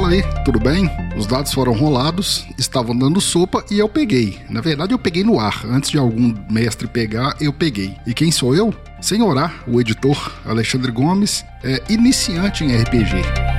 Fala 0.00 0.12
aí, 0.12 0.22
tudo 0.46 0.58
bem? 0.58 0.90
Os 1.14 1.26
dados 1.26 1.52
foram 1.52 1.74
rolados, 1.74 2.46
estavam 2.56 2.96
dando 2.96 3.20
sopa 3.20 3.62
e 3.70 3.78
eu 3.78 3.86
peguei. 3.86 4.38
Na 4.48 4.62
verdade, 4.62 4.94
eu 4.94 4.98
peguei 4.98 5.22
no 5.22 5.38
ar. 5.38 5.62
Antes 5.66 5.90
de 5.90 5.98
algum 5.98 6.34
mestre 6.50 6.88
pegar, 6.88 7.36
eu 7.38 7.52
peguei. 7.52 7.94
E 8.06 8.14
quem 8.14 8.32
sou 8.32 8.56
eu? 8.56 8.74
Orar, 9.22 9.62
o 9.68 9.78
editor 9.78 10.32
Alexandre 10.46 10.90
Gomes, 10.90 11.44
é 11.62 11.82
iniciante 11.90 12.64
em 12.64 12.74
RPG. 12.74 13.49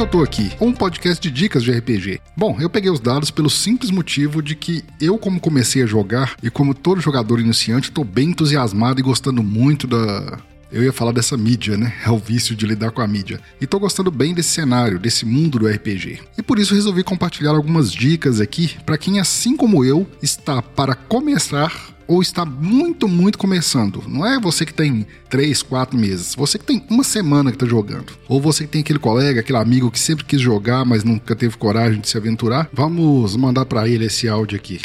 Que, 0.00 0.04
eu 0.04 0.06
tô 0.06 0.22
aqui? 0.22 0.50
Um 0.58 0.72
podcast 0.72 1.20
de 1.20 1.30
dicas 1.30 1.62
de 1.62 1.70
RPG. 1.70 2.22
Bom, 2.34 2.56
eu 2.58 2.70
peguei 2.70 2.90
os 2.90 3.00
dados 3.00 3.30
pelo 3.30 3.50
simples 3.50 3.90
motivo 3.90 4.42
de 4.42 4.54
que 4.54 4.82
eu, 4.98 5.18
como 5.18 5.38
comecei 5.38 5.82
a 5.82 5.86
jogar, 5.86 6.36
e 6.42 6.48
como 6.48 6.72
todo 6.72 7.02
jogador 7.02 7.38
iniciante, 7.38 7.92
tô 7.92 8.02
bem 8.02 8.30
entusiasmado 8.30 8.98
e 8.98 9.02
gostando 9.02 9.42
muito 9.42 9.86
da, 9.86 10.38
eu 10.72 10.82
ia 10.82 10.92
falar 10.92 11.12
dessa 11.12 11.36
mídia, 11.36 11.76
né? 11.76 11.92
É 12.04 12.10
o 12.10 12.16
vício 12.16 12.56
de 12.56 12.64
lidar 12.64 12.92
com 12.92 13.02
a 13.02 13.06
mídia. 13.06 13.40
E 13.60 13.66
tô 13.66 13.78
gostando 13.78 14.10
bem 14.10 14.32
desse 14.32 14.50
cenário, 14.50 14.98
desse 14.98 15.26
mundo 15.26 15.58
do 15.58 15.68
RPG. 15.68 16.20
E 16.38 16.42
por 16.42 16.58
isso 16.58 16.74
resolvi 16.74 17.02
compartilhar 17.02 17.50
algumas 17.50 17.92
dicas 17.92 18.40
aqui 18.40 18.76
para 18.86 18.96
quem, 18.96 19.20
assim 19.20 19.54
como 19.54 19.84
eu, 19.84 20.06
está 20.22 20.62
para 20.62 20.94
começar 20.94 21.90
ou 22.10 22.20
está 22.20 22.44
muito, 22.44 23.06
muito 23.06 23.38
começando. 23.38 24.02
Não 24.08 24.26
é 24.26 24.40
você 24.40 24.66
que 24.66 24.74
tem 24.74 25.06
3, 25.28 25.62
4 25.62 25.96
meses. 25.96 26.34
Você 26.34 26.58
que 26.58 26.64
tem 26.64 26.84
uma 26.90 27.04
semana 27.04 27.52
que 27.52 27.56
está 27.56 27.66
jogando. 27.66 28.12
Ou 28.28 28.40
você 28.40 28.64
que 28.64 28.70
tem 28.70 28.80
aquele 28.80 28.98
colega, 28.98 29.38
aquele 29.38 29.58
amigo 29.58 29.92
que 29.92 29.98
sempre 29.98 30.24
quis 30.24 30.40
jogar, 30.40 30.84
mas 30.84 31.04
nunca 31.04 31.36
teve 31.36 31.56
coragem 31.56 32.00
de 32.00 32.08
se 32.08 32.16
aventurar. 32.16 32.68
Vamos 32.72 33.36
mandar 33.36 33.64
para 33.64 33.88
ele 33.88 34.06
esse 34.06 34.28
áudio 34.28 34.56
aqui 34.56 34.80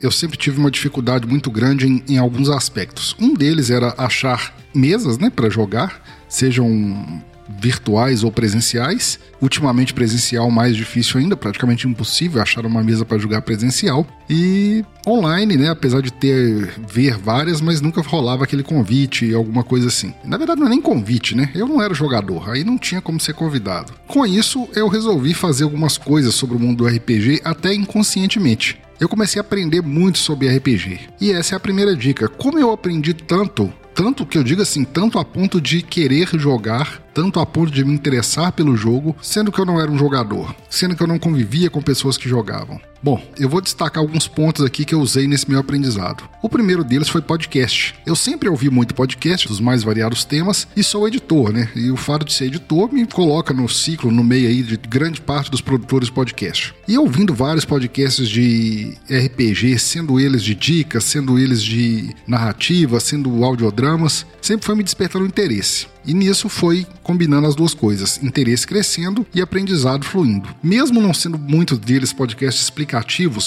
eu 0.00 0.10
sempre 0.10 0.38
tive 0.38 0.58
uma 0.58 0.70
dificuldade 0.70 1.26
muito 1.26 1.50
grande 1.50 1.86
em, 1.86 2.02
em, 2.08 2.16
alguns 2.16 2.48
aspectos. 2.48 3.14
Um 3.20 3.34
deles 3.34 3.68
era 3.68 3.94
achar 3.98 4.56
mesas, 4.74 5.18
né, 5.18 5.28
para 5.28 5.50
jogar, 5.50 6.02
sejam 6.26 7.22
virtuais 7.58 8.22
ou 8.22 8.30
presenciais. 8.30 9.18
Ultimamente 9.40 9.94
presencial 9.94 10.50
mais 10.50 10.76
difícil 10.76 11.18
ainda, 11.18 11.36
praticamente 11.36 11.88
impossível 11.88 12.42
achar 12.42 12.66
uma 12.66 12.82
mesa 12.82 13.04
para 13.04 13.18
jogar 13.18 13.42
presencial. 13.42 14.06
E 14.28 14.84
online, 15.06 15.56
né, 15.56 15.70
apesar 15.70 16.02
de 16.02 16.12
ter 16.12 16.74
ver 16.86 17.16
várias, 17.16 17.60
mas 17.60 17.80
nunca 17.80 18.02
rolava 18.02 18.44
aquele 18.44 18.62
convite, 18.62 19.34
alguma 19.34 19.64
coisa 19.64 19.88
assim. 19.88 20.12
Na 20.24 20.36
verdade 20.36 20.60
não 20.60 20.66
é 20.66 20.70
nem 20.70 20.80
convite, 20.80 21.34
né? 21.34 21.50
Eu 21.54 21.66
não 21.66 21.82
era 21.82 21.94
jogador, 21.94 22.50
aí 22.50 22.62
não 22.62 22.78
tinha 22.78 23.00
como 23.00 23.18
ser 23.18 23.32
convidado. 23.32 23.92
Com 24.06 24.26
isso, 24.26 24.68
eu 24.74 24.88
resolvi 24.88 25.34
fazer 25.34 25.64
algumas 25.64 25.96
coisas 25.96 26.34
sobre 26.34 26.56
o 26.56 26.60
mundo 26.60 26.84
do 26.84 26.86
RPG 26.86 27.40
até 27.44 27.74
inconscientemente 27.74 28.78
eu 29.00 29.08
comecei 29.08 29.40
a 29.40 29.42
aprender 29.42 29.80
muito 29.80 30.18
sobre 30.18 30.54
RPG. 30.54 31.00
E 31.18 31.32
essa 31.32 31.54
é 31.54 31.56
a 31.56 31.60
primeira 31.60 31.96
dica. 31.96 32.28
Como 32.28 32.58
eu 32.58 32.70
aprendi 32.70 33.14
tanto, 33.14 33.72
tanto 33.94 34.26
que 34.26 34.36
eu 34.36 34.44
digo 34.44 34.60
assim, 34.60 34.84
tanto 34.84 35.18
a 35.18 35.24
ponto 35.24 35.58
de 35.58 35.80
querer 35.80 36.28
jogar, 36.38 36.99
tanto 37.20 37.38
a 37.38 37.44
ponto 37.44 37.70
de 37.70 37.84
me 37.84 37.92
interessar 37.92 38.50
pelo 38.50 38.74
jogo, 38.74 39.14
sendo 39.20 39.52
que 39.52 39.60
eu 39.60 39.66
não 39.66 39.78
era 39.78 39.90
um 39.90 39.98
jogador, 39.98 40.54
sendo 40.70 40.96
que 40.96 41.02
eu 41.02 41.06
não 41.06 41.18
convivia 41.18 41.68
com 41.68 41.82
pessoas 41.82 42.16
que 42.16 42.26
jogavam. 42.26 42.80
Bom, 43.02 43.18
eu 43.38 43.48
vou 43.48 43.62
destacar 43.62 44.02
alguns 44.02 44.28
pontos 44.28 44.62
aqui 44.62 44.84
que 44.84 44.94
eu 44.94 45.00
usei 45.00 45.26
nesse 45.26 45.48
meu 45.48 45.58
aprendizado. 45.58 46.28
O 46.42 46.50
primeiro 46.50 46.84
deles 46.84 47.08
foi 47.08 47.22
podcast. 47.22 47.94
Eu 48.04 48.14
sempre 48.14 48.46
ouvi 48.46 48.68
muito 48.68 48.94
podcast 48.94 49.48
dos 49.48 49.58
mais 49.58 49.82
variados 49.82 50.22
temas 50.22 50.68
e 50.76 50.84
sou 50.84 51.08
editor, 51.08 51.50
né? 51.50 51.70
E 51.74 51.90
o 51.90 51.96
fato 51.96 52.26
de 52.26 52.32
ser 52.34 52.46
editor 52.46 52.92
me 52.92 53.06
coloca 53.06 53.54
no 53.54 53.66
ciclo, 53.70 54.10
no 54.10 54.22
meio 54.22 54.48
aí 54.48 54.62
de 54.62 54.76
grande 54.76 55.18
parte 55.18 55.50
dos 55.50 55.62
produtores 55.62 56.10
podcast. 56.10 56.74
E 56.86 56.98
ouvindo 56.98 57.32
vários 57.32 57.64
podcasts 57.64 58.28
de 58.28 58.94
RPG, 59.10 59.78
sendo 59.78 60.20
eles 60.20 60.42
de 60.42 60.54
dicas, 60.54 61.04
sendo 61.04 61.38
eles 61.38 61.62
de 61.62 62.14
narrativa, 62.26 63.00
sendo 63.00 63.42
audiodramas, 63.42 64.26
sempre 64.42 64.66
foi 64.66 64.74
me 64.74 64.82
despertando 64.82 65.24
interesse. 65.24 65.86
E 66.06 66.14
nisso 66.14 66.48
foi 66.48 66.86
combinando 67.02 67.46
as 67.46 67.54
duas 67.54 67.74
coisas, 67.74 68.18
interesse 68.22 68.66
crescendo 68.66 69.26
e 69.34 69.42
aprendizado 69.42 70.04
fluindo. 70.04 70.48
Mesmo 70.62 71.00
não 71.00 71.12
sendo 71.12 71.38
muitos 71.38 71.78
deles 71.78 72.10
podcasts 72.10 72.62
explicativos 72.62 72.89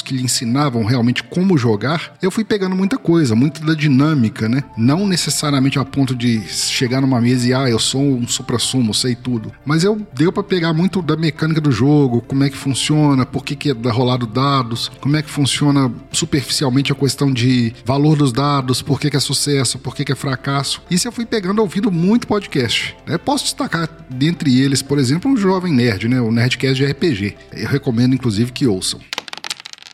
que 0.02 0.16
lhe 0.16 0.24
ensinavam 0.24 0.84
realmente 0.86 1.24
como 1.24 1.58
jogar, 1.58 2.16
eu 2.22 2.32
fui 2.32 2.44
pegando 2.44 2.76
muita 2.76 2.98
coisa, 2.98 3.36
muito 3.36 3.66
da 3.66 3.74
dinâmica, 3.74 4.48
né? 4.48 4.64
Não 4.78 5.08
necessariamente 5.08 5.80
a 5.80 5.86
ponto 5.86 6.16
de 6.16 6.42
chegar 6.42 7.02
numa 7.02 7.20
mesa 7.20 7.48
e 7.48 7.54
ah, 7.54 7.70
eu 7.70 7.80
sou 7.80 8.02
um 8.02 8.28
supra-sumo, 8.28 8.94
sei 8.94 9.16
tudo. 9.16 9.52
Mas 9.66 9.84
eu 9.84 10.06
deu 10.14 10.32
para 10.32 10.44
pegar 10.44 10.74
muito 10.74 11.02
da 11.02 11.18
mecânica 11.18 11.60
do 11.60 11.72
jogo, 11.72 12.22
como 12.22 12.44
é 12.44 12.50
que 12.50 12.58
funciona, 12.58 13.26
por 13.26 13.44
que, 13.44 13.56
que 13.56 13.72
é 13.72 13.90
rolado 13.90 14.26
dados, 14.26 14.90
como 15.02 15.18
é 15.18 15.22
que 15.22 15.30
funciona 15.30 15.92
superficialmente 16.12 16.92
a 16.92 16.96
questão 16.96 17.32
de 17.32 17.74
valor 17.86 18.18
dos 18.18 18.32
dados, 18.32 18.82
por 18.82 19.00
que, 19.00 19.10
que 19.10 19.18
é 19.18 19.20
sucesso, 19.20 19.80
por 19.80 19.96
que, 19.96 20.06
que 20.06 20.12
é 20.12 20.16
fracasso. 20.16 20.82
Isso 20.90 21.08
eu 21.08 21.12
fui 21.12 21.26
pegando 21.26 21.62
ouvindo 21.62 21.92
muito 21.92 22.28
podcast 22.28 22.54
podcast. 22.54 22.96
Né? 23.06 23.18
Posso 23.18 23.46
destacar 23.46 23.90
dentre 24.10 24.60
eles, 24.60 24.82
por 24.82 24.98
exemplo, 25.00 25.32
o 25.32 25.38
Jovem 25.38 25.74
Nerd, 25.74 26.08
né? 26.08 26.20
o 26.22 26.32
Nerdcast 26.32 26.76
de 26.76 26.86
RPG. 26.86 27.36
Eu 27.54 27.68
recomendo, 27.68 28.14
inclusive, 28.14 28.52
que 28.52 28.68
ouçam. 28.68 29.00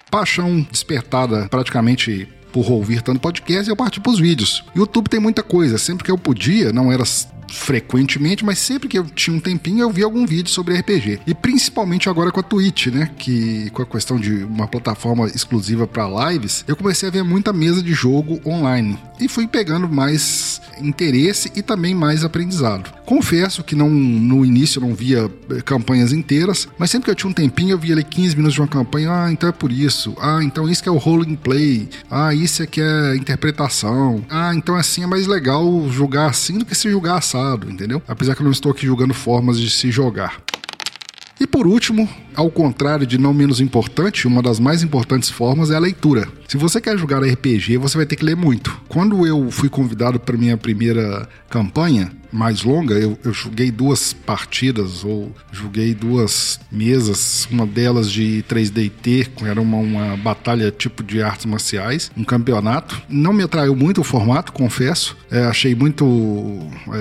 Paixão 0.09 0.65
despertada 0.71 1.47
praticamente 1.49 2.27
por 2.51 2.69
ouvir 2.71 3.01
tanto 3.01 3.19
podcast, 3.19 3.69
eu 3.69 3.75
parti 3.75 3.99
para 3.99 4.11
os 4.11 4.19
vídeos. 4.19 4.63
YouTube 4.75 5.07
tem 5.07 5.19
muita 5.19 5.43
coisa. 5.43 5.77
Sempre 5.77 6.03
que 6.03 6.11
eu 6.11 6.17
podia, 6.17 6.73
não 6.73 6.91
era 6.91 7.03
frequentemente, 7.51 8.45
mas 8.45 8.59
sempre 8.59 8.87
que 8.87 8.97
eu 8.97 9.05
tinha 9.05 9.35
um 9.35 9.39
tempinho 9.39 9.81
eu 9.81 9.91
via 9.91 10.05
algum 10.05 10.25
vídeo 10.25 10.49
sobre 10.49 10.77
RPG. 10.77 11.21
E 11.25 11.33
principalmente 11.33 12.09
agora 12.09 12.31
com 12.31 12.39
a 12.39 12.43
Twitch, 12.43 12.87
né? 12.87 13.09
Que 13.17 13.69
com 13.71 13.81
a 13.81 13.85
questão 13.85 14.19
de 14.19 14.43
uma 14.43 14.67
plataforma 14.67 15.27
exclusiva 15.27 15.87
para 15.87 16.29
lives, 16.29 16.63
eu 16.67 16.75
comecei 16.75 17.09
a 17.09 17.11
ver 17.11 17.23
muita 17.23 17.53
mesa 17.53 17.81
de 17.81 17.93
jogo 17.93 18.39
online 18.45 18.97
e 19.19 19.27
fui 19.27 19.47
pegando 19.47 19.87
mais 19.87 20.61
interesse 20.81 21.51
e 21.55 21.61
também 21.61 21.93
mais 21.93 22.23
aprendizado. 22.23 22.91
Confesso 23.05 23.63
que 23.63 23.75
não 23.75 23.89
no 23.89 24.45
início 24.45 24.79
eu 24.79 24.87
não 24.87 24.95
via 24.95 25.29
eh, 25.49 25.61
campanhas 25.61 26.13
inteiras, 26.13 26.67
mas 26.77 26.91
sempre 26.91 27.05
que 27.05 27.11
eu 27.11 27.15
tinha 27.15 27.29
um 27.29 27.33
tempinho 27.33 27.71
eu 27.71 27.77
via 27.77 27.93
ali 27.93 28.03
15 28.03 28.35
minutos 28.35 28.53
de 28.53 28.61
uma 28.61 28.67
campanha, 28.67 29.11
ah, 29.11 29.31
então 29.31 29.49
é 29.49 29.51
por 29.51 29.71
isso. 29.71 30.15
Ah, 30.21 30.39
então 30.43 30.69
isso 30.69 30.81
que 30.81 30.87
é 30.87 30.91
o 30.91 30.97
role 30.97 31.35
play. 31.37 31.89
Ah, 32.09 32.33
isso 32.33 32.63
é 32.63 32.67
que 32.67 32.81
é 32.81 33.15
interpretação. 33.15 34.23
Ah, 34.29 34.53
então 34.53 34.75
assim 34.75 35.03
é 35.03 35.07
mais 35.07 35.27
legal 35.27 35.89
jogar 35.89 36.27
assim 36.27 36.57
do 36.59 36.65
que 36.65 36.75
se 36.75 36.89
jogar 36.89 37.17
assado, 37.17 37.38
entendeu? 37.69 38.01
Apesar 38.07 38.35
que 38.35 38.41
eu 38.41 38.45
não 38.45 38.51
estou 38.51 38.71
aqui 38.71 38.85
julgando 38.85 39.13
formas 39.13 39.59
de 39.59 39.69
se 39.69 39.91
jogar. 39.91 40.41
E 41.39 41.47
por 41.47 41.65
último, 41.65 42.07
ao 42.35 42.51
contrário 42.51 43.07
de 43.07 43.17
não 43.17 43.33
menos 43.33 43.61
importante, 43.61 44.27
uma 44.27 44.41
das 44.41 44.59
mais 44.59 44.83
importantes 44.83 45.29
formas 45.29 45.71
é 45.71 45.75
a 45.75 45.79
leitura. 45.79 46.27
Se 46.49 46.57
você 46.57 46.81
quer 46.81 46.97
jogar 46.97 47.23
RPG, 47.23 47.77
você 47.77 47.95
vai 47.97 48.05
ter 48.05 48.17
que 48.17 48.25
ler 48.25 48.35
muito. 48.35 48.77
Quando 48.89 49.25
eu 49.25 49.49
fui 49.49 49.69
convidado 49.69 50.19
para 50.19 50.35
minha 50.35 50.57
primeira 50.57 51.29
campanha, 51.49 52.11
mais 52.31 52.63
longa, 52.63 52.95
eu, 52.95 53.17
eu 53.23 53.33
joguei 53.33 53.71
duas 53.71 54.13
partidas, 54.13 55.03
ou 55.03 55.33
joguei 55.51 55.93
duas 55.93 56.59
mesas, 56.71 57.47
uma 57.51 57.65
delas 57.65 58.11
de 58.11 58.43
3DT, 58.47 59.29
que 59.35 59.45
era 59.45 59.59
uma, 59.59 59.77
uma 59.77 60.17
batalha 60.17 60.71
tipo 60.71 61.03
de 61.03 61.21
artes 61.21 61.45
marciais, 61.45 62.11
um 62.15 62.23
campeonato. 62.23 63.01
Não 63.09 63.33
me 63.33 63.43
atraiu 63.43 63.75
muito 63.75 64.01
o 64.01 64.03
formato, 64.03 64.51
confesso. 64.51 65.17
É, 65.31 65.45
achei 65.45 65.73
muito. 65.75 66.05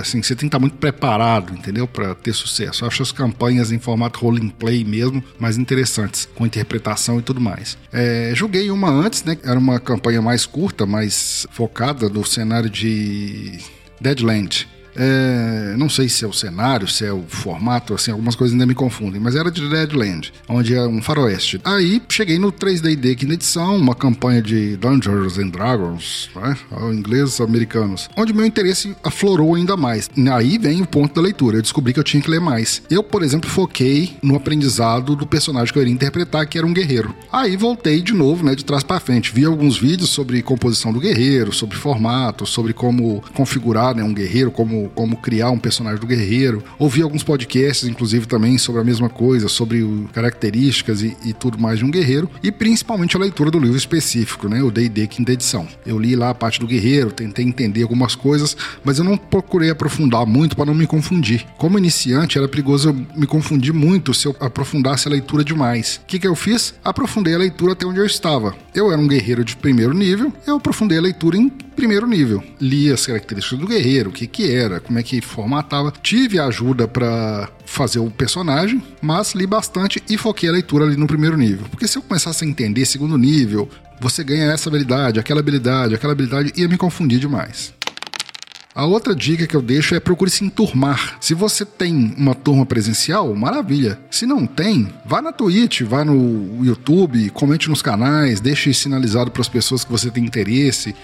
Assim, 0.00 0.22
você 0.22 0.34
tem 0.34 0.40
que 0.40 0.46
estar 0.46 0.58
muito 0.58 0.76
preparado, 0.76 1.52
entendeu? 1.52 1.86
Para 1.86 2.14
ter 2.14 2.32
sucesso. 2.32 2.84
Acho 2.86 3.02
as 3.02 3.12
campanhas 3.12 3.72
em 3.72 3.78
formato 3.78 4.20
role 4.20 4.38
play 4.58 4.84
mesmo 4.84 5.22
mais 5.38 5.58
interessantes, 5.58 6.28
com 6.34 6.46
interpretação 6.46 7.18
e 7.18 7.22
tudo 7.22 7.40
mais. 7.40 7.76
É, 7.92 8.32
joguei 8.34 8.70
uma 8.70 8.90
antes, 8.90 9.24
né? 9.24 9.36
Era 9.42 9.58
uma 9.58 9.78
campanha 9.78 10.22
mais 10.22 10.46
curta, 10.46 10.86
mais 10.86 11.46
focada 11.50 12.08
no 12.08 12.24
cenário 12.24 12.70
de 12.70 13.58
Deadland 14.00 14.68
é, 14.98 15.76
não 15.76 15.88
sei 15.88 16.08
se 16.08 16.24
é 16.24 16.28
o 16.28 16.32
cenário, 16.32 16.88
se 16.88 17.04
é 17.04 17.12
o 17.12 17.22
formato, 17.28 17.94
assim, 17.94 18.10
algumas 18.10 18.34
coisas 18.34 18.52
ainda 18.52 18.66
me 18.66 18.74
confundem, 18.74 19.20
mas 19.20 19.36
era 19.36 19.50
de 19.50 19.68
Deadland, 19.68 20.32
onde 20.48 20.74
é 20.74 20.82
um 20.82 21.00
faroeste. 21.00 21.60
Aí 21.64 22.02
cheguei 22.08 22.38
no 22.38 22.50
3DD 22.50 23.16
quinta 23.16 23.34
edição, 23.34 23.76
uma 23.76 23.94
campanha 23.94 24.42
de 24.42 24.76
Dungeons 24.76 25.38
and 25.38 25.48
Dragons, 25.48 26.28
né, 26.34 26.56
ingleses 26.92 27.40
americanos, 27.40 28.10
onde 28.16 28.32
meu 28.32 28.44
interesse 28.44 28.96
aflorou 29.04 29.54
ainda 29.54 29.76
mais. 29.76 30.10
Aí 30.34 30.58
vem 30.58 30.82
o 30.82 30.86
ponto 30.86 31.14
da 31.14 31.20
leitura, 31.20 31.58
eu 31.58 31.62
descobri 31.62 31.92
que 31.92 32.00
eu 32.00 32.04
tinha 32.04 32.22
que 32.22 32.30
ler 32.30 32.40
mais. 32.40 32.82
Eu, 32.90 33.02
por 33.02 33.22
exemplo, 33.22 33.48
foquei 33.48 34.16
no 34.20 34.34
aprendizado 34.34 35.14
do 35.14 35.26
personagem 35.26 35.72
que 35.72 35.78
eu 35.78 35.82
iria 35.82 35.94
interpretar, 35.94 36.46
que 36.46 36.58
era 36.58 36.66
um 36.66 36.72
guerreiro. 36.72 37.14
Aí 37.32 37.56
voltei 37.56 38.02
de 38.02 38.12
novo, 38.12 38.44
né, 38.44 38.54
de 38.54 38.64
trás 38.64 38.82
para 38.82 38.98
frente, 38.98 39.32
vi 39.32 39.44
alguns 39.44 39.78
vídeos 39.78 40.10
sobre 40.10 40.42
composição 40.42 40.92
do 40.92 40.98
guerreiro, 40.98 41.52
sobre 41.52 41.76
formato, 41.76 42.44
sobre 42.44 42.72
como 42.72 43.22
configurar 43.34 43.94
né, 43.94 44.02
um 44.02 44.12
guerreiro, 44.12 44.50
como 44.50 44.87
como, 44.88 45.16
criar 45.16 45.50
um 45.50 45.58
personagem 45.58 46.00
do 46.00 46.06
guerreiro. 46.06 46.62
Ouvi 46.78 47.02
alguns 47.02 47.22
podcasts, 47.22 47.88
inclusive, 47.88 48.26
também 48.26 48.58
sobre 48.58 48.80
a 48.80 48.84
mesma 48.84 49.08
coisa, 49.08 49.48
sobre 49.48 49.84
características 50.12 51.02
e, 51.02 51.16
e, 51.24 51.32
tudo 51.32 51.58
mais 51.58 51.78
de 51.78 51.84
um 51.84 51.90
guerreiro. 51.90 52.30
E 52.42 52.50
principalmente 52.50 53.16
a 53.16 53.20
leitura 53.20 53.50
do 53.50 53.58
livro 53.58 53.76
específico, 53.76 54.48
né? 54.48 54.62
O 54.62 54.70
D&D 54.70 55.06
quinta 55.06 55.32
edição. 55.32 55.66
Eu 55.86 55.98
li 55.98 56.16
lá 56.16 56.30
a 56.30 56.34
parte 56.34 56.60
do 56.60 56.66
guerreiro, 56.66 57.12
tentei 57.12 57.44
entender 57.44 57.82
algumas 57.82 58.14
coisas, 58.14 58.56
mas 58.84 58.98
eu 58.98 59.04
não 59.04 59.16
procurei 59.16 59.70
aprofundar 59.70 60.26
muito 60.26 60.56
para 60.56 60.66
não 60.66 60.74
me 60.74 60.86
confundir. 60.86 61.46
Como 61.56 61.78
iniciante, 61.78 62.38
era 62.38 62.48
perigoso 62.48 62.90
eu 62.90 62.94
me 63.16 63.26
confundir 63.26 63.72
muito 63.72 64.14
se 64.14 64.26
eu 64.26 64.36
aprofundasse 64.40 65.08
a 65.08 65.10
leitura 65.10 65.44
demais. 65.44 66.00
O 66.02 66.06
que, 66.06 66.18
que 66.18 66.26
eu 66.26 66.34
fiz? 66.34 66.74
Aprofundei 66.84 67.34
a 67.34 67.38
leitura 67.38 67.72
até 67.72 67.86
onde 67.86 67.98
eu 67.98 68.06
estava. 68.06 68.54
Eu 68.74 68.92
era 68.92 69.00
um 69.00 69.08
guerreiro 69.08 69.44
de 69.44 69.56
primeiro 69.56 69.94
nível, 69.94 70.32
eu 70.46 70.56
aprofundei 70.56 70.98
a 70.98 71.02
leitura 71.02 71.36
em 71.36 71.48
primeiro 71.48 72.06
nível. 72.06 72.42
Li 72.60 72.92
as 72.92 73.06
características 73.06 73.58
do 73.58 73.66
guerreiro, 73.66 74.10
o 74.10 74.12
que 74.12 74.26
que 74.26 74.50
era, 74.50 74.77
como 74.80 74.98
é 74.98 75.02
que 75.02 75.20
formatava. 75.20 75.92
Tive 76.02 76.38
ajuda 76.38 76.86
para 76.86 77.48
fazer 77.64 77.98
o 77.98 78.10
personagem, 78.10 78.82
mas 79.00 79.34
li 79.34 79.46
bastante 79.46 80.02
e 80.08 80.16
foquei 80.16 80.48
a 80.48 80.52
leitura 80.52 80.84
ali 80.84 80.96
no 80.96 81.06
primeiro 81.06 81.36
nível. 81.36 81.66
Porque 81.70 81.88
se 81.88 81.98
eu 81.98 82.02
começasse 82.02 82.44
a 82.44 82.48
entender 82.48 82.84
segundo 82.86 83.16
nível, 83.18 83.68
você 84.00 84.22
ganha 84.22 84.52
essa 84.52 84.68
habilidade, 84.68 85.18
aquela 85.18 85.40
habilidade, 85.40 85.94
aquela 85.94 86.12
habilidade, 86.12 86.52
ia 86.56 86.68
me 86.68 86.76
confundir 86.76 87.18
demais. 87.18 87.74
A 88.78 88.84
outra 88.84 89.12
dica 89.12 89.44
que 89.44 89.56
eu 89.56 89.60
deixo 89.60 89.96
é 89.96 89.98
procure 89.98 90.30
se 90.30 90.44
enturmar. 90.44 91.16
Se 91.20 91.34
você 91.34 91.64
tem 91.64 92.14
uma 92.16 92.32
turma 92.32 92.64
presencial, 92.64 93.34
maravilha. 93.34 93.98
Se 94.08 94.24
não 94.24 94.46
tem, 94.46 94.88
vá 95.04 95.20
na 95.20 95.32
Twitch, 95.32 95.82
vá 95.82 96.04
no 96.04 96.64
YouTube, 96.64 97.28
comente 97.30 97.68
nos 97.68 97.82
canais, 97.82 98.40
deixe 98.40 98.72
sinalizado 98.72 99.32
para 99.32 99.40
as 99.40 99.48
pessoas 99.48 99.82
que 99.82 99.90
você 99.90 100.12
tem 100.12 100.24
interesse. 100.24 100.94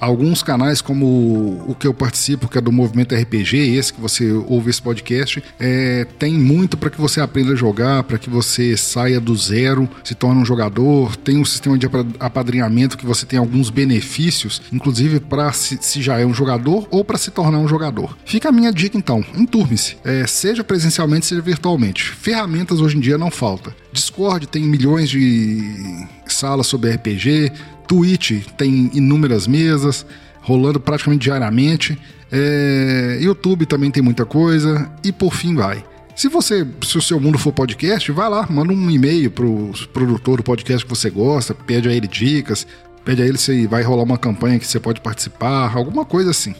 Alguns 0.00 0.42
canais, 0.42 0.80
como 0.80 1.64
o 1.66 1.74
que 1.74 1.86
eu 1.86 1.94
participo, 1.94 2.48
que 2.48 2.56
é 2.56 2.60
do 2.60 2.70
Movimento 2.70 3.14
RPG, 3.14 3.76
esse 3.76 3.92
que 3.92 4.00
você 4.00 4.30
ouve 4.32 4.70
esse 4.70 4.80
podcast, 4.80 5.42
é, 5.58 6.06
tem 6.18 6.34
muito 6.34 6.76
para 6.76 6.90
que 6.90 7.00
você 7.00 7.20
aprenda 7.20 7.52
a 7.52 7.56
jogar, 7.56 8.04
para 8.04 8.18
que 8.18 8.30
você 8.30 8.76
saia 8.76 9.20
do 9.20 9.34
zero, 9.36 9.88
se 10.04 10.14
torne 10.14 10.40
um 10.40 10.44
jogador. 10.44 11.16
Tem 11.16 11.38
um 11.38 11.44
sistema 11.44 11.76
de 11.76 11.86
apadrinhamento 12.20 12.96
que 12.96 13.06
você 13.06 13.26
tem 13.26 13.38
alguns 13.38 13.70
benefícios, 13.70 14.62
inclusive 14.72 15.20
para 15.20 15.52
se, 15.52 15.78
se, 15.80 16.00
já 16.00 16.18
é 16.18 16.24
um 16.24 16.34
jogador 16.34 16.86
ou 16.90 17.04
para 17.04 17.18
se 17.18 17.30
tornar 17.30 17.58
um 17.58 17.68
jogador. 17.68 18.16
Fica 18.24 18.50
a 18.50 18.52
minha 18.52 18.72
dica 18.72 18.96
então: 18.96 19.24
enturme-se, 19.34 19.96
é, 20.04 20.26
seja 20.26 20.62
presencialmente, 20.62 21.26
seja 21.26 21.42
virtualmente. 21.42 22.04
Ferramentas 22.04 22.80
hoje 22.80 22.96
em 22.96 23.00
dia 23.00 23.18
não 23.18 23.30
falta. 23.30 23.74
Discord 23.92 24.46
tem 24.46 24.62
milhões 24.62 25.10
de 25.10 26.06
salas 26.26 26.66
sobre 26.66 26.90
RPG, 26.92 27.52
Twitch 27.88 28.44
tem 28.56 28.90
inúmeras 28.92 29.46
mesas, 29.46 30.06
rolando 30.42 30.78
praticamente 30.78 31.22
diariamente. 31.22 31.98
É, 32.30 33.18
YouTube 33.20 33.64
também 33.66 33.90
tem 33.90 34.02
muita 34.02 34.24
coisa. 34.24 34.90
E 35.02 35.10
por 35.10 35.34
fim 35.34 35.54
vai. 35.54 35.82
Se 36.14 36.28
você, 36.28 36.66
se 36.82 36.98
o 36.98 37.02
seu 37.02 37.18
mundo 37.18 37.38
for 37.38 37.52
podcast, 37.52 38.10
vai 38.12 38.28
lá, 38.28 38.46
manda 38.50 38.72
um 38.72 38.90
e-mail 38.90 39.30
pro 39.30 39.72
produtor 39.92 40.38
do 40.38 40.42
podcast 40.42 40.84
que 40.84 40.90
você 40.90 41.08
gosta, 41.08 41.54
pede 41.54 41.88
a 41.88 41.92
ele 41.92 42.08
dicas, 42.08 42.66
pede 43.04 43.22
a 43.22 43.26
ele 43.26 43.38
se 43.38 43.66
vai 43.68 43.82
rolar 43.82 44.02
uma 44.02 44.18
campanha 44.18 44.58
que 44.58 44.66
você 44.66 44.80
pode 44.80 45.00
participar, 45.00 45.72
alguma 45.76 46.04
coisa 46.04 46.30
assim. 46.30 46.54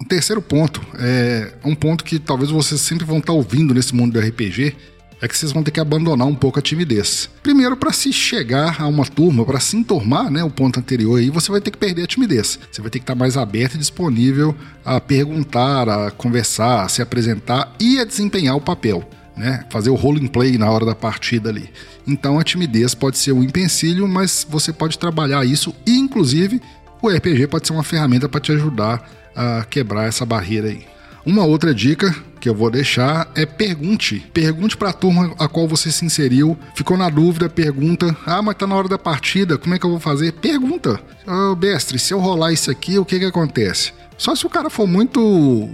O 0.00 0.04
terceiro 0.04 0.40
ponto 0.40 0.80
é 0.98 1.54
um 1.64 1.74
ponto 1.74 2.04
que 2.04 2.20
talvez 2.20 2.50
vocês 2.50 2.80
sempre 2.80 3.04
vão 3.04 3.18
estar 3.18 3.32
ouvindo 3.32 3.74
nesse 3.74 3.94
mundo 3.94 4.12
do 4.12 4.20
RPG, 4.20 4.76
é 5.20 5.26
que 5.26 5.36
vocês 5.36 5.52
vão 5.52 5.62
ter 5.62 5.70
que 5.70 5.80
abandonar 5.80 6.26
um 6.26 6.34
pouco 6.34 6.58
a 6.58 6.62
timidez. 6.62 7.30
Primeiro, 7.42 7.76
para 7.76 7.92
se 7.92 8.12
chegar 8.12 8.80
a 8.80 8.86
uma 8.86 9.04
turma, 9.04 9.44
para 9.44 9.60
se 9.60 9.76
enturmar, 9.76 10.30
né, 10.30 10.44
o 10.44 10.50
ponto 10.50 10.78
anterior 10.78 11.18
aí, 11.18 11.30
você 11.30 11.50
vai 11.50 11.60
ter 11.60 11.70
que 11.70 11.78
perder 11.78 12.04
a 12.04 12.06
timidez. 12.06 12.58
Você 12.70 12.82
vai 12.82 12.90
ter 12.90 12.98
que 12.98 13.04
estar 13.04 13.14
mais 13.14 13.36
aberto 13.36 13.74
e 13.74 13.78
disponível 13.78 14.54
a 14.84 15.00
perguntar, 15.00 15.88
a 15.88 16.10
conversar, 16.10 16.84
a 16.84 16.88
se 16.88 17.00
apresentar 17.00 17.74
e 17.80 17.98
a 17.98 18.04
desempenhar 18.04 18.56
o 18.56 18.60
papel. 18.60 19.08
Né, 19.36 19.66
fazer 19.68 19.90
o 19.90 19.94
role 19.94 20.26
play 20.30 20.56
na 20.56 20.70
hora 20.70 20.86
da 20.86 20.94
partida 20.94 21.50
ali. 21.50 21.68
Então 22.06 22.38
a 22.38 22.42
timidez 22.42 22.94
pode 22.94 23.18
ser 23.18 23.32
um 23.32 23.42
empecilho, 23.42 24.08
mas 24.08 24.46
você 24.48 24.72
pode 24.72 24.98
trabalhar 24.98 25.44
isso 25.44 25.74
e, 25.86 25.98
inclusive, 25.98 26.58
o 27.02 27.10
RPG 27.10 27.46
pode 27.48 27.66
ser 27.66 27.74
uma 27.74 27.82
ferramenta 27.82 28.30
para 28.30 28.40
te 28.40 28.52
ajudar 28.52 29.06
a 29.34 29.62
quebrar 29.68 30.08
essa 30.08 30.24
barreira 30.24 30.68
aí. 30.68 30.86
Uma 31.26 31.44
outra 31.44 31.74
dica 31.74 32.14
que 32.40 32.48
eu 32.48 32.54
vou 32.54 32.70
deixar 32.70 33.28
é 33.34 33.44
pergunte. 33.44 34.24
Pergunte 34.32 34.76
para 34.76 34.90
a 34.90 34.92
turma 34.92 35.34
a 35.40 35.48
qual 35.48 35.66
você 35.66 35.90
se 35.90 36.04
inseriu. 36.04 36.56
Ficou 36.72 36.96
na 36.96 37.08
dúvida, 37.10 37.48
pergunta. 37.48 38.16
Ah, 38.24 38.40
mas 38.40 38.54
tá 38.54 38.64
na 38.64 38.76
hora 38.76 38.86
da 38.86 38.96
partida, 38.96 39.58
como 39.58 39.74
é 39.74 39.78
que 39.78 39.84
eu 39.84 39.90
vou 39.90 39.98
fazer? 39.98 40.32
Pergunta. 40.34 41.00
oh, 41.26 41.56
mestre, 41.56 41.98
se 41.98 42.14
eu 42.14 42.20
rolar 42.20 42.52
isso 42.52 42.70
aqui, 42.70 42.96
o 42.96 43.04
que 43.04 43.18
que 43.18 43.24
acontece? 43.24 43.92
Só 44.16 44.36
se 44.36 44.46
o 44.46 44.50
cara 44.50 44.70
for 44.70 44.86
muito 44.86 45.68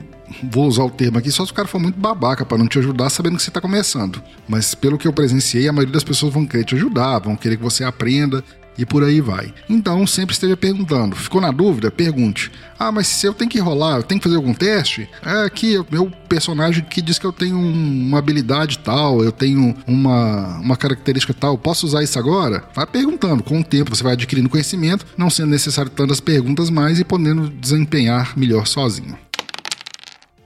vou 0.51 0.67
usar 0.67 0.85
o 0.85 0.91
termo 0.91 1.19
aqui, 1.19 1.31
só 1.31 1.45
se 1.45 1.53
o 1.53 1.55
cara 1.55 1.69
for 1.69 1.79
muito 1.79 2.01
babaca 2.01 2.47
para 2.47 2.57
não 2.57 2.67
te 2.67 2.79
ajudar 2.79 3.11
sabendo 3.11 3.37
que 3.37 3.43
você 3.43 3.51
está 3.51 3.61
começando. 3.61 4.23
Mas 4.49 4.75
pelo 4.75 4.97
que 4.97 5.07
eu 5.07 5.13
presenciei, 5.13 5.69
a 5.69 5.73
maioria 5.73 5.93
das 5.93 6.05
pessoas 6.05 6.33
vão 6.33 6.47
querer 6.47 6.65
te 6.65 6.75
ajudar, 6.75 7.19
vão 7.19 7.37
querer 7.37 7.59
que 7.59 7.63
você 7.63 7.85
aprenda 7.85 8.43
e 8.77 8.87
por 8.87 9.05
aí 9.05 9.21
vai. 9.21 9.53
Então, 9.69 10.07
sempre 10.07 10.33
esteja 10.33 10.57
perguntando. 10.57 11.15
Ficou 11.17 11.41
na 11.41 11.51
dúvida? 11.51 11.91
Pergunte. 11.91 12.51
Ah, 12.79 12.91
mas 12.91 13.07
se 13.07 13.27
eu 13.27 13.35
tenho 13.35 13.51
que 13.51 13.61
rolar, 13.61 13.97
eu 13.97 14.03
tenho 14.03 14.21
que 14.21 14.25
fazer 14.25 14.37
algum 14.37 14.55
teste? 14.55 15.09
É 15.25 15.45
aqui, 15.45 15.79
meu 15.91 16.11
personagem 16.29 16.85
que 16.85 17.03
diz 17.03 17.19
que 17.19 17.27
eu 17.27 17.33
tenho 17.33 17.59
uma 17.59 18.19
habilidade 18.19 18.79
tal, 18.79 19.23
eu 19.23 19.31
tenho 19.31 19.75
uma, 19.87 20.59
uma 20.59 20.77
característica 20.77 21.35
tal, 21.35 21.57
posso 21.57 21.87
usar 21.87 22.03
isso 22.03 22.19
agora? 22.19 22.65
Vai 22.75 22.87
perguntando. 22.87 23.43
Com 23.43 23.61
o 23.61 23.65
tempo, 23.65 23.95
você 23.95 24.03
vai 24.03 24.15
adquirindo 24.15 24.49
conhecimento, 24.49 25.07
não 25.17 25.31
sendo 25.31 25.51
necessário 25.51 25.91
tantas 25.91 26.21
perguntas 26.21 26.71
mais 26.71 26.99
e 26.99 27.05
podendo 27.05 27.49
desempenhar 27.49 28.37
melhor 28.37 28.67
sozinho. 28.67 29.17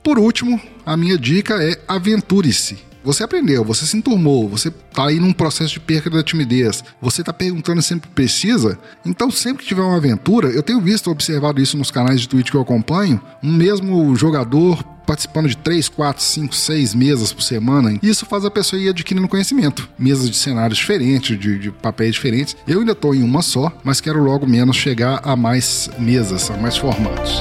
Por 0.03 0.19
último, 0.19 0.61
a 0.85 0.97
minha 0.97 1.19
dica 1.19 1.55
é 1.55 1.81
aventure-se. 1.89 2.86
Você 3.07 3.23
aprendeu, 3.23 3.65
você 3.65 3.87
se 3.87 3.97
enturmou, 3.97 4.49
você 4.49 4.69
tá 4.69 5.07
aí 5.07 5.21
num 5.21 5.33
processo 5.33 5.75
de 5.75 5.79
perca 5.79 6.11
da 6.11 6.25
timidez, 6.25 6.83
você 7.01 7.23
tá 7.23 7.33
perguntando 7.33 7.81
sempre 7.81 8.11
precisa, 8.11 8.77
então 9.05 9.31
sempre 9.31 9.63
que 9.63 9.69
tiver 9.69 9.83
uma 9.83 9.97
aventura, 9.97 10.49
eu 10.49 10.61
tenho 10.61 10.81
visto, 10.81 11.09
observado 11.09 11.63
isso 11.63 11.79
nos 11.79 11.93
canais 11.93 12.21
de 12.21 12.29
Twitch 12.29 12.51
que 12.51 12.57
eu 12.57 12.61
acompanho, 12.61 13.21
um 13.41 13.53
mesmo 13.53 14.17
jogador 14.17 14.83
participando 15.07 15.47
de 15.47 15.57
3, 15.57 15.89
4, 15.89 16.21
5, 16.21 16.53
6 16.53 16.95
mesas 16.97 17.33
por 17.33 17.43
semana. 17.43 17.97
Isso 18.03 18.27
faz 18.27 18.45
a 18.45 18.51
pessoa 18.51 18.83
ir 18.83 18.89
adquirindo 18.89 19.29
conhecimento. 19.29 19.89
Mesas 19.97 20.29
de 20.29 20.37
cenários 20.37 20.81
diferentes, 20.81 21.39
de, 21.39 21.61
de 21.61 21.71
papéis 21.71 22.15
diferentes. 22.15 22.57
Eu 22.67 22.81
ainda 22.81 22.91
estou 22.91 23.15
em 23.15 23.23
uma 23.23 23.41
só, 23.41 23.73
mas 23.85 24.01
quero 24.01 24.21
logo 24.21 24.49
menos 24.49 24.75
chegar 24.75 25.21
a 25.23 25.37
mais 25.37 25.89
mesas, 25.97 26.51
a 26.51 26.57
mais 26.57 26.77
formatos. 26.77 27.41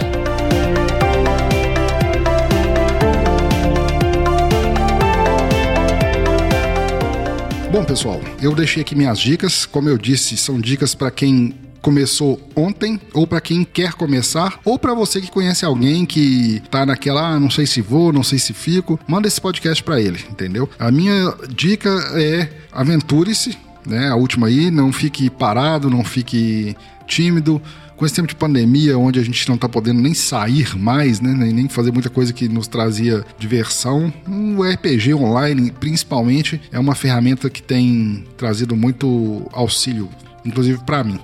Bom, 7.76 7.84
pessoal, 7.84 8.22
eu 8.42 8.56
deixei 8.56 8.82
aqui 8.84 8.96
minhas 8.96 9.20
dicas. 9.20 9.66
Como 9.66 9.90
eu 9.90 9.98
disse, 9.98 10.38
são 10.38 10.62
dicas 10.62 10.96
para 10.96 11.12
quem 11.12 11.54
começou 11.82 12.40
ontem, 12.56 12.98
ou 13.14 13.28
para 13.28 13.42
quem 13.42 13.66
quer 13.66 13.92
começar, 13.96 14.62
ou 14.64 14.80
para 14.80 14.94
você 14.94 15.20
que 15.20 15.30
conhece 15.30 15.66
alguém 15.66 16.06
que 16.06 16.64
tá 16.72 16.86
naquela, 16.86 17.32
ah, 17.32 17.38
não 17.38 17.50
sei 17.50 17.66
se 17.66 17.82
vou, 17.82 18.14
não 18.14 18.24
sei 18.24 18.40
se 18.40 18.54
fico, 18.54 18.98
manda 19.06 19.28
esse 19.28 19.42
podcast 19.42 19.84
para 19.84 20.00
ele, 20.00 20.24
entendeu? 20.32 20.70
A 20.80 20.90
minha 20.90 21.36
dica 21.50 21.90
é 22.14 22.50
aventure-se, 22.72 23.58
né? 23.86 24.08
A 24.08 24.16
última 24.16 24.48
aí, 24.48 24.72
não 24.72 24.94
fique 24.94 25.30
parado, 25.30 25.90
não 25.90 26.06
fique 26.06 26.78
tímido 27.06 27.62
com 27.96 28.06
esse 28.06 28.16
tempo 28.16 28.28
de 28.28 28.36
pandemia, 28.36 28.98
onde 28.98 29.20
a 29.20 29.24
gente 29.24 29.48
não 29.48 29.56
está 29.56 29.70
podendo 29.70 30.02
nem 30.02 30.14
sair 30.14 30.78
mais, 30.78 31.22
né, 31.22 31.34
nem 31.34 31.70
fazer 31.70 31.92
muita 31.92 32.10
coisa 32.10 32.34
que 32.34 32.48
nos 32.50 32.68
trazia 32.68 33.26
diversão, 33.38 34.14
o 34.28 34.64
RPG 34.64 35.14
online, 35.14 35.72
principalmente, 35.72 36.62
é 36.72 36.80
uma 36.80 36.96
ferramenta 36.96 37.50
que 37.50 37.62
tem 37.62 38.26
trazido 38.38 38.76
muito 38.76 39.48
auxílio, 39.52 40.10
inclusive 40.46 40.80
para 40.86 41.04
mim. 41.04 41.20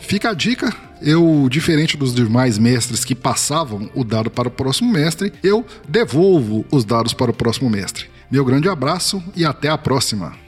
Fica 0.00 0.30
a 0.30 0.34
dica, 0.34 0.74
eu, 1.02 1.48
diferente 1.50 1.96
dos 1.96 2.14
demais 2.14 2.58
mestres 2.58 3.04
que 3.04 3.14
passavam 3.14 3.90
o 3.94 4.02
dado 4.02 4.30
para 4.30 4.48
o 4.48 4.50
próximo 4.50 4.92
mestre, 4.92 5.32
eu 5.42 5.64
devolvo 5.88 6.64
os 6.72 6.84
dados 6.84 7.12
para 7.12 7.30
o 7.30 7.34
próximo 7.34 7.70
mestre. 7.70 8.06
Meu 8.30 8.44
grande 8.44 8.68
abraço 8.68 9.22
e 9.36 9.44
até 9.44 9.68
a 9.68 9.78
próxima! 9.78 10.47